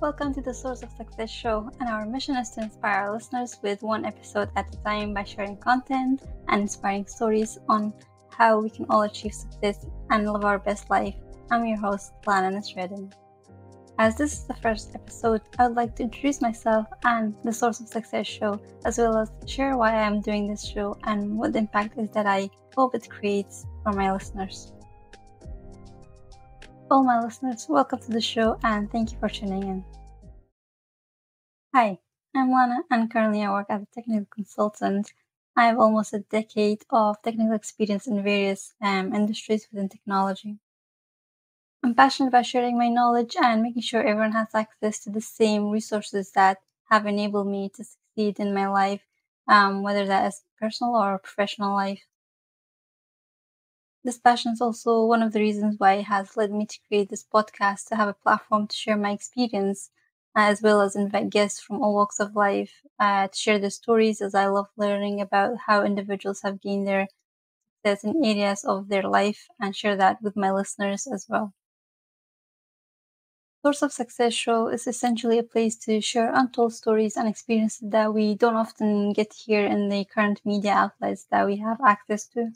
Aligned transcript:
the 0.00 0.54
Source 0.54 0.82
of 0.82 0.90
Success 0.92 1.30
show, 1.30 1.70
and 1.80 1.88
our 1.88 2.06
mission 2.06 2.36
is 2.36 2.50
to 2.50 2.62
inspire 2.62 3.02
our 3.02 3.12
listeners 3.12 3.56
with 3.62 3.82
one 3.82 4.04
episode 4.04 4.50
at 4.56 4.72
a 4.74 4.78
time 4.84 5.14
by 5.14 5.24
sharing 5.24 5.56
content 5.56 6.22
and 6.48 6.62
inspiring 6.62 7.06
stories 7.06 7.58
on 7.68 7.92
how 8.30 8.60
we 8.60 8.70
can 8.70 8.86
all 8.90 9.02
achieve 9.02 9.34
success 9.34 9.86
and 10.10 10.30
live 10.30 10.44
our 10.44 10.58
best 10.58 10.90
life. 10.90 11.14
I'm 11.50 11.64
your 11.64 11.78
host, 11.78 12.12
Lana 12.26 12.56
Nasreddin. 12.56 13.12
As 13.98 14.16
this 14.16 14.34
is 14.34 14.44
the 14.44 14.54
first 14.54 14.94
episode, 14.94 15.40
I 15.58 15.68
would 15.68 15.76
like 15.76 15.96
to 15.96 16.02
introduce 16.02 16.42
myself 16.42 16.86
and 17.04 17.34
the 17.42 17.52
Source 17.52 17.80
of 17.80 17.88
Success 17.88 18.26
show, 18.26 18.60
as 18.84 18.98
well 18.98 19.16
as 19.16 19.30
share 19.46 19.78
why 19.78 19.92
I 19.92 20.06
am 20.06 20.20
doing 20.20 20.46
this 20.46 20.64
show 20.64 20.98
and 21.04 21.38
what 21.38 21.56
impact 21.56 21.98
is 21.98 22.10
that 22.10 22.26
I 22.26 22.50
hope 22.76 22.94
it 22.94 23.08
creates 23.08 23.64
for 23.82 23.92
my 23.92 24.12
listeners. 24.12 24.72
All 26.88 27.02
my 27.02 27.20
listeners, 27.20 27.66
welcome 27.68 27.98
to 27.98 28.12
the 28.12 28.20
show 28.20 28.60
and 28.62 28.88
thank 28.92 29.10
you 29.10 29.18
for 29.18 29.28
tuning 29.28 29.64
in. 29.64 29.84
Hi, 31.74 31.98
I'm 32.32 32.52
Lana 32.52 32.84
and 32.88 33.10
currently 33.10 33.42
I 33.42 33.50
work 33.50 33.66
as 33.70 33.82
a 33.82 33.86
technical 33.92 34.26
consultant. 34.30 35.12
I 35.56 35.66
have 35.66 35.80
almost 35.80 36.14
a 36.14 36.20
decade 36.20 36.84
of 36.90 37.20
technical 37.22 37.56
experience 37.56 38.06
in 38.06 38.22
various 38.22 38.72
um, 38.80 39.12
industries 39.12 39.66
within 39.68 39.88
technology. 39.88 40.58
I'm 41.82 41.96
passionate 41.96 42.28
about 42.28 42.46
sharing 42.46 42.78
my 42.78 42.88
knowledge 42.88 43.34
and 43.42 43.64
making 43.64 43.82
sure 43.82 44.02
everyone 44.02 44.32
has 44.32 44.54
access 44.54 45.00
to 45.00 45.10
the 45.10 45.20
same 45.20 45.70
resources 45.70 46.30
that 46.36 46.58
have 46.88 47.04
enabled 47.06 47.48
me 47.48 47.68
to 47.70 47.82
succeed 47.82 48.38
in 48.38 48.54
my 48.54 48.68
life, 48.68 49.02
um, 49.48 49.82
whether 49.82 50.06
that 50.06 50.28
is 50.28 50.42
personal 50.60 50.94
or 50.94 51.18
professional 51.18 51.74
life. 51.74 52.06
This 54.06 54.16
passion 54.16 54.52
is 54.52 54.62
also 54.62 55.04
one 55.04 55.22
of 55.22 55.34
the 55.34 55.40
reasons 55.40 55.78
why 55.78 55.96
it 55.96 56.04
has 56.04 56.34
led 56.34 56.50
me 56.50 56.64
to 56.64 56.80
create 56.88 57.10
this 57.10 57.22
podcast 57.22 57.88
to 57.88 57.96
have 57.96 58.08
a 58.08 58.14
platform 58.14 58.68
to 58.68 58.74
share 58.74 58.96
my 58.96 59.10
experience, 59.10 59.90
as 60.34 60.62
well 60.62 60.80
as 60.80 60.96
invite 60.96 61.28
guests 61.28 61.60
from 61.60 61.82
all 61.82 61.92
walks 61.94 62.18
of 62.18 62.34
life 62.34 62.80
uh, 62.98 63.28
to 63.28 63.38
share 63.38 63.58
their 63.58 63.68
stories, 63.68 64.22
as 64.22 64.34
I 64.34 64.46
love 64.46 64.70
learning 64.78 65.20
about 65.20 65.58
how 65.66 65.84
individuals 65.84 66.40
have 66.40 66.62
gained 66.62 66.88
their 66.88 67.08
success 67.84 68.04
in 68.04 68.24
areas 68.24 68.64
of 68.64 68.88
their 68.88 69.04
life 69.04 69.48
and 69.60 69.76
share 69.76 69.96
that 69.96 70.22
with 70.22 70.36
my 70.36 70.52
listeners 70.52 71.06
as 71.06 71.26
well. 71.28 71.54
Source 73.62 73.82
of 73.82 73.92
Success 73.92 74.32
Show 74.32 74.68
is 74.68 74.86
essentially 74.86 75.38
a 75.38 75.42
place 75.42 75.76
to 75.80 76.00
share 76.00 76.32
untold 76.34 76.72
stories 76.72 77.18
and 77.18 77.28
experiences 77.28 77.90
that 77.90 78.14
we 78.14 78.34
don't 78.34 78.56
often 78.56 79.12
get 79.12 79.34
here 79.34 79.66
in 79.66 79.90
the 79.90 80.06
current 80.06 80.40
media 80.46 80.72
outlets 80.72 81.24
that 81.24 81.44
we 81.44 81.58
have 81.58 81.78
access 81.82 82.26
to. 82.28 82.52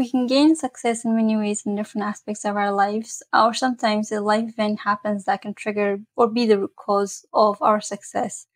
We 0.00 0.08
can 0.08 0.26
gain 0.26 0.56
success 0.56 1.04
in 1.04 1.14
many 1.14 1.36
ways 1.36 1.66
in 1.66 1.76
different 1.76 2.06
aspects 2.06 2.46
of 2.46 2.56
our 2.56 2.72
lives, 2.72 3.22
or 3.34 3.52
sometimes 3.52 4.10
a 4.10 4.22
life 4.22 4.48
event 4.48 4.80
happens 4.80 5.26
that 5.26 5.42
can 5.42 5.52
trigger 5.52 5.98
or 6.16 6.26
be 6.26 6.46
the 6.46 6.58
root 6.58 6.74
cause 6.74 7.26
of 7.34 7.60
our 7.60 7.82
success. 7.82 8.46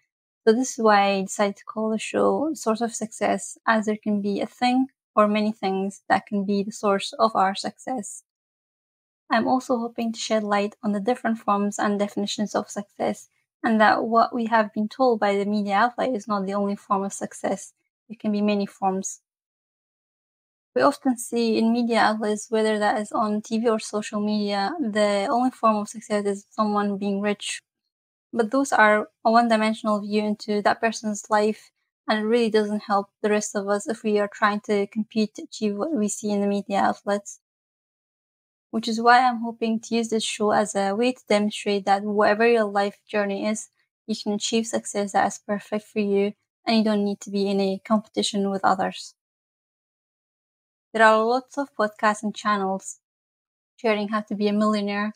So, 0.42 0.54
this 0.54 0.78
is 0.78 0.82
why 0.82 1.02
I 1.02 1.20
decided 1.20 1.56
to 1.56 1.64
call 1.66 1.90
the 1.90 1.98
show 1.98 2.54
Source 2.54 2.80
of 2.80 2.94
Success, 2.94 3.58
as 3.66 3.84
there 3.84 3.98
can 4.02 4.22
be 4.22 4.40
a 4.40 4.46
thing 4.46 4.86
or 5.14 5.28
many 5.28 5.52
things 5.52 6.00
that 6.08 6.24
can 6.24 6.46
be 6.46 6.62
the 6.62 6.72
source 6.72 7.12
of 7.18 7.36
our 7.36 7.54
success. 7.54 8.22
I'm 9.28 9.46
also 9.46 9.76
hoping 9.76 10.14
to 10.14 10.18
shed 10.18 10.44
light 10.44 10.76
on 10.82 10.92
the 10.92 11.00
different 11.08 11.36
forms 11.36 11.78
and 11.78 11.98
definitions 11.98 12.54
of 12.54 12.70
success, 12.70 13.28
and 13.62 13.78
that 13.82 14.04
what 14.04 14.34
we 14.34 14.46
have 14.46 14.72
been 14.72 14.88
told 14.88 15.20
by 15.20 15.36
the 15.36 15.44
media 15.44 15.74
outlet 15.74 16.14
is 16.14 16.26
not 16.26 16.46
the 16.46 16.54
only 16.54 16.76
form 16.76 17.04
of 17.04 17.12
success. 17.12 17.74
There 18.08 18.16
can 18.18 18.32
be 18.32 18.40
many 18.40 18.64
forms 18.64 19.20
we 20.74 20.82
often 20.82 21.16
see 21.18 21.58
in 21.58 21.72
media 21.72 22.00
outlets, 22.00 22.50
whether 22.50 22.78
that 22.78 23.00
is 23.00 23.12
on 23.12 23.42
TV 23.42 23.68
or 23.68 23.78
social 23.78 24.20
media, 24.20 24.72
the 24.80 25.26
only 25.30 25.50
form 25.50 25.76
of 25.76 25.88
success 25.88 26.24
is 26.26 26.46
someone 26.50 26.98
being 26.98 27.20
rich. 27.20 27.60
But 28.32 28.50
those 28.50 28.72
are 28.72 29.08
a 29.24 29.30
one 29.30 29.48
dimensional 29.48 30.00
view 30.00 30.22
into 30.24 30.62
that 30.62 30.80
person's 30.80 31.24
life, 31.30 31.70
and 32.08 32.18
it 32.20 32.24
really 32.24 32.50
doesn't 32.50 32.84
help 32.84 33.08
the 33.22 33.30
rest 33.30 33.56
of 33.56 33.68
us 33.68 33.88
if 33.88 34.02
we 34.02 34.18
are 34.18 34.28
trying 34.28 34.60
to 34.62 34.86
compete 34.88 35.34
to 35.36 35.44
achieve 35.44 35.76
what 35.76 35.92
we 35.92 36.08
see 36.08 36.30
in 36.30 36.40
the 36.42 36.46
media 36.46 36.80
outlets. 36.80 37.40
Which 38.70 38.88
is 38.88 39.00
why 39.00 39.20
I'm 39.20 39.40
hoping 39.40 39.80
to 39.80 39.94
use 39.94 40.08
this 40.10 40.22
show 40.24 40.50
as 40.50 40.74
a 40.74 40.94
way 40.94 41.12
to 41.12 41.22
demonstrate 41.26 41.86
that 41.86 42.02
whatever 42.02 42.46
your 42.46 42.64
life 42.64 42.98
journey 43.06 43.46
is, 43.46 43.70
you 44.06 44.14
can 44.22 44.32
achieve 44.34 44.66
success 44.66 45.12
that 45.12 45.26
is 45.28 45.38
perfect 45.38 45.86
for 45.86 46.00
you, 46.00 46.34
and 46.66 46.76
you 46.76 46.84
don't 46.84 47.04
need 47.04 47.20
to 47.20 47.30
be 47.30 47.48
in 47.48 47.58
a 47.60 47.80
competition 47.86 48.50
with 48.50 48.62
others. 48.64 49.14
There 50.94 51.04
are 51.06 51.22
lots 51.22 51.58
of 51.58 51.74
podcasts 51.76 52.22
and 52.22 52.34
channels 52.34 53.00
sharing 53.76 54.08
how 54.08 54.22
to 54.22 54.34
be 54.34 54.48
a 54.48 54.52
millionaire, 54.52 55.12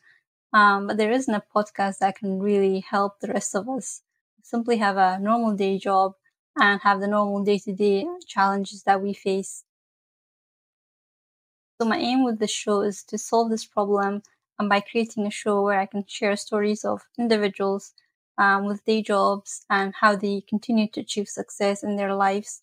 um, 0.53 0.87
but 0.89 0.97
there 0.99 1.13
isn't 1.13 1.35
a 1.35 1.43
podcast 1.55 1.99
that 1.99 2.17
can 2.19 2.41
really 2.41 2.81
help 2.81 3.21
the 3.21 3.29
rest 3.29 3.55
of 3.55 3.69
us 3.69 4.03
simply 4.43 4.79
have 4.79 4.97
a 4.99 5.19
normal 5.21 5.55
day 5.57 5.79
job 5.79 6.15
and 6.57 6.81
have 6.83 7.01
the 7.01 7.09
normal 7.09 7.45
day 7.45 7.59
to 7.61 7.73
day 7.75 8.07
challenges 8.27 8.85
that 8.85 9.03
we 9.03 9.15
face. 9.15 9.65
So, 11.81 11.89
my 11.89 11.97
aim 11.99 12.25
with 12.25 12.39
the 12.41 12.47
show 12.47 12.83
is 12.83 13.03
to 13.05 13.19
solve 13.19 13.51
this 13.51 13.65
problem 13.67 14.23
and 14.59 14.69
by 14.69 14.81
creating 14.81 15.27
a 15.27 15.31
show 15.31 15.63
where 15.63 15.81
I 15.81 15.87
can 15.87 16.05
share 16.07 16.37
stories 16.37 16.85
of 16.85 17.09
individuals 17.19 17.95
um, 18.37 18.67
with 18.67 18.85
day 18.85 19.03
jobs 19.03 19.65
and 19.71 19.95
how 19.95 20.15
they 20.15 20.43
continue 20.43 20.89
to 20.91 21.01
achieve 21.01 21.29
success 21.29 21.83
in 21.83 21.97
their 21.97 22.15
lives 22.15 22.63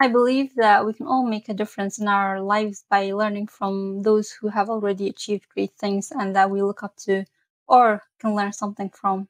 I 0.00 0.08
believe 0.08 0.54
that 0.54 0.86
we 0.86 0.94
can 0.94 1.06
all 1.06 1.26
make 1.26 1.50
a 1.50 1.52
difference 1.54 1.98
in 1.98 2.08
our 2.08 2.40
lives 2.40 2.86
by 2.88 3.12
learning 3.12 3.48
from 3.48 4.00
those 4.04 4.30
who 4.32 4.48
have 4.48 4.70
already 4.70 5.06
achieved 5.06 5.50
great 5.50 5.74
things 5.76 6.10
and 6.10 6.34
that 6.34 6.50
we 6.50 6.62
look 6.62 6.82
up 6.82 6.96
to 7.04 7.26
or 7.68 8.02
can 8.18 8.34
learn 8.34 8.54
something 8.54 8.88
from. 8.88 9.28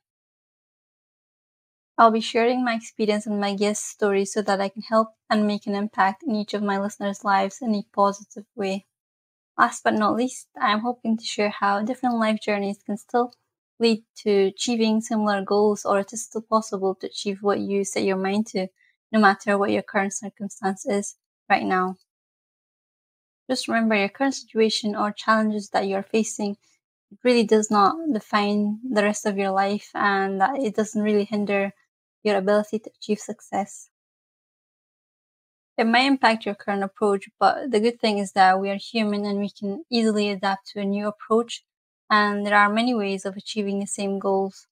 I'll 1.99 2.11
be 2.11 2.23
sharing 2.23 2.65
my 2.65 2.73
experience 2.75 3.27
and 3.27 3.39
my 3.39 3.53
guest 3.55 3.85
stories 3.85 4.33
so 4.33 4.41
that 4.41 4.63
I 4.63 4.71
can 4.71 4.81
help 4.81 5.15
and 5.29 5.47
make 5.47 5.67
an 5.67 5.75
impact 5.75 6.23
in 6.23 6.35
each 6.35 6.55
of 6.55 6.63
my 6.63 6.79
listeners' 6.79 7.23
lives 7.23 7.61
in 7.61 7.75
a 7.75 7.83
positive 7.93 8.47
way. 8.55 8.87
Last 9.59 9.85
but 9.85 9.95
not 9.95 10.17
least, 10.17 10.49
I 10.61 10.73
am 10.73 10.81
hoping 10.81 11.17
to 11.19 11.25
share 11.25 11.51
how 11.51 11.83
different 11.83 12.17
life 12.17 12.41
journeys 12.41 12.83
can 12.83 12.97
still 12.99 13.35
lead 13.79 14.05
to 14.25 14.31
achieving 14.49 15.01
similar 15.03 15.43
goals 15.45 15.85
or 15.85 16.01
it 16.01 16.13
is 16.13 16.25
still 16.25 16.43
possible 16.43 16.95
to 16.97 17.07
achieve 17.09 17.43
what 17.43 17.61
you 17.61 17.85
set 17.85 18.05
your 18.05 18.17
mind 18.19 18.49
to 18.49 18.69
no 19.13 19.21
matter 19.21 19.59
what 19.59 19.71
your 19.71 19.83
current 19.83 20.13
circumstance 20.15 20.87
is 20.87 21.17
right 21.49 21.65
now. 21.65 21.97
Just 23.49 23.69
remember 23.69 23.95
your 23.95 24.09
current 24.09 24.35
situation 24.35 24.95
or 24.97 25.13
challenges 25.13 25.71
that 25.71 25.87
you're 25.89 26.03
facing 26.03 26.57
it 27.11 27.19
really 27.25 27.45
does 27.45 27.71
not 27.71 27.97
define 28.13 28.81
the 28.83 29.03
rest 29.03 29.27
of 29.27 29.39
your 29.39 29.51
life 29.51 29.91
and 29.95 30.41
that 30.41 30.59
it 30.59 30.75
doesn't 30.75 31.03
really 31.03 31.25
hinder 31.25 31.73
your 32.23 32.37
ability 32.37 32.79
to 32.81 32.91
achieve 32.91 33.21
success. 33.21 33.91
It 35.79 35.85
might 35.85 36.07
impact 36.07 36.45
your 36.45 36.55
current 36.55 36.83
approach, 36.83 37.31
but 37.39 37.71
the 37.71 37.81
good 37.81 37.99
thing 38.01 38.19
is 38.19 38.33
that 38.33 38.61
we 38.61 38.69
are 38.69 38.77
human 38.77 39.25
and 39.25 39.39
we 39.39 39.49
can 39.51 39.85
easily 39.91 40.29
adapt 40.29 40.67
to 40.73 40.81
a 40.81 40.85
new 40.85 41.07
approach, 41.07 41.65
and 42.11 42.47
there 42.47 42.57
are 42.57 42.69
many 42.69 42.95
ways 42.95 43.25
of 43.25 43.37
achieving 43.37 43.79
the 43.79 43.87
same 43.87 44.19
goals. 44.19 44.67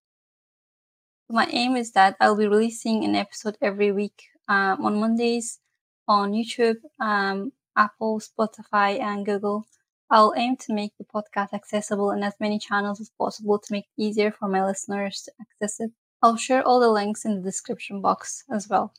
My 1.30 1.46
aim 1.50 1.74
is 1.76 1.92
that 1.92 2.16
I'll 2.20 2.36
be 2.36 2.46
releasing 2.46 3.04
an 3.04 3.14
episode 3.14 3.56
every 3.62 3.92
week 3.92 4.24
um, 4.48 4.84
on 4.84 5.00
Mondays 5.00 5.58
on 6.06 6.32
YouTube, 6.32 6.76
um, 7.00 7.52
Apple, 7.76 8.20
Spotify, 8.20 9.00
and 9.00 9.24
Google. 9.24 9.66
I'll 10.10 10.34
aim 10.36 10.56
to 10.58 10.74
make 10.74 10.92
the 10.98 11.04
podcast 11.04 11.54
accessible 11.54 12.10
in 12.10 12.22
as 12.22 12.34
many 12.38 12.58
channels 12.58 13.00
as 13.00 13.10
possible 13.18 13.58
to 13.58 13.72
make 13.72 13.86
it 13.96 14.02
easier 14.02 14.30
for 14.30 14.48
my 14.48 14.64
listeners 14.64 15.22
to 15.22 15.32
access 15.40 15.80
it. 15.80 15.90
I'll 16.22 16.36
share 16.36 16.62
all 16.62 16.78
the 16.78 16.90
links 16.90 17.24
in 17.24 17.36
the 17.36 17.42
description 17.42 18.00
box 18.00 18.44
as 18.50 18.68
well. 18.68 18.92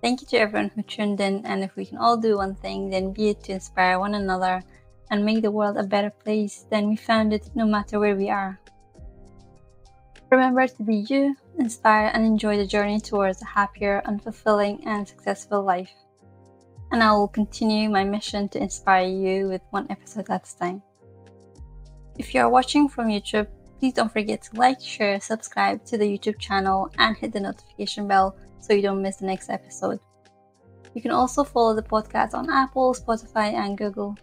Thank 0.00 0.20
you 0.20 0.26
to 0.28 0.38
everyone 0.38 0.70
who 0.74 0.82
tuned 0.82 1.20
in, 1.20 1.46
and 1.46 1.62
if 1.62 1.76
we 1.76 1.84
can 1.84 1.98
all 1.98 2.16
do 2.16 2.38
one 2.38 2.56
thing, 2.56 2.90
then 2.90 3.12
be 3.12 3.28
it 3.28 3.44
to 3.44 3.52
inspire 3.52 4.00
one 4.00 4.14
another 4.14 4.62
and 5.10 5.24
make 5.24 5.42
the 5.42 5.50
world 5.50 5.76
a 5.76 5.84
better 5.84 6.10
place 6.10 6.64
than 6.70 6.88
we 6.88 6.96
found 6.96 7.32
it 7.32 7.50
no 7.54 7.66
matter 7.66 8.00
where 8.00 8.16
we 8.16 8.30
are. 8.30 8.58
Remember 10.32 10.66
to 10.66 10.82
be 10.82 11.04
you, 11.10 11.36
inspire, 11.58 12.10
and 12.14 12.24
enjoy 12.24 12.56
the 12.56 12.66
journey 12.66 12.98
towards 12.98 13.42
a 13.42 13.44
happier 13.44 14.00
and 14.06 14.22
fulfilling 14.22 14.82
and 14.86 15.06
successful 15.06 15.62
life. 15.62 15.92
And 16.90 17.02
I 17.02 17.12
will 17.12 17.28
continue 17.28 17.90
my 17.90 18.02
mission 18.02 18.48
to 18.48 18.58
inspire 18.58 19.06
you 19.06 19.48
with 19.48 19.60
one 19.72 19.86
episode 19.90 20.30
at 20.30 20.48
a 20.48 20.58
time. 20.58 20.82
If 22.18 22.32
you 22.32 22.40
are 22.40 22.48
watching 22.48 22.88
from 22.88 23.08
YouTube, 23.08 23.46
please 23.78 23.92
don't 23.92 24.10
forget 24.10 24.40
to 24.44 24.56
like, 24.58 24.80
share, 24.80 25.20
subscribe 25.20 25.84
to 25.84 25.98
the 25.98 26.06
YouTube 26.06 26.38
channel, 26.38 26.90
and 26.96 27.14
hit 27.14 27.34
the 27.34 27.40
notification 27.40 28.08
bell 28.08 28.34
so 28.58 28.72
you 28.72 28.80
don't 28.80 29.02
miss 29.02 29.16
the 29.16 29.26
next 29.26 29.50
episode. 29.50 30.00
You 30.94 31.02
can 31.02 31.10
also 31.10 31.44
follow 31.44 31.74
the 31.74 31.82
podcast 31.82 32.32
on 32.32 32.48
Apple, 32.48 32.94
Spotify, 32.94 33.52
and 33.52 33.76
Google. 33.76 34.16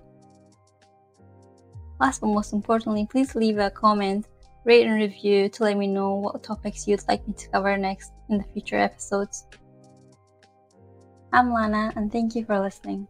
Last 1.99 2.21
but 2.21 2.33
most 2.33 2.51
importantly, 2.51 3.07
please 3.11 3.35
leave 3.35 3.59
a 3.59 3.69
comment 3.69 4.25
rate 4.69 4.85
and 4.85 5.01
review 5.01 5.49
to 5.49 5.63
let 5.63 5.75
me 5.75 5.87
know 5.87 6.13
what 6.13 6.43
topics 6.43 6.87
you'd 6.87 7.01
like 7.07 7.27
me 7.27 7.33
to 7.33 7.49
cover 7.49 7.75
next 7.75 8.11
in 8.29 8.37
the 8.37 8.43
future 8.53 8.77
episodes. 8.77 9.47
I'm 11.33 11.51
Lana, 11.51 11.91
and 11.95 12.11
thank 12.11 12.35
you 12.35 12.45
for 12.45 12.59
listening. 12.59 13.07